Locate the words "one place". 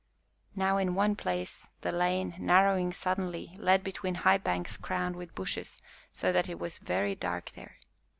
0.95-1.67